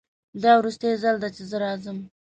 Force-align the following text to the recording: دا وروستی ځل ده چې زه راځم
دا 0.43 0.51
وروستی 0.59 0.91
ځل 1.03 1.15
ده 1.23 1.29
چې 1.35 1.41
زه 1.49 1.57
راځم 1.63 1.97